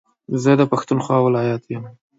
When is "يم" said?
1.75-1.85